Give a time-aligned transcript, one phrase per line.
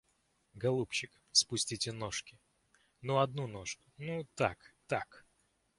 [0.55, 2.39] Голубчик, спустите ножки,
[3.01, 5.27] ну, одну ножку, ну, так, так.